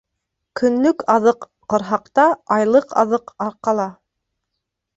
[0.61, 1.45] Көнлөк аҙыҡ
[1.75, 3.89] ҡорһаҡта, айлыҡ аҙыҡ арҡала.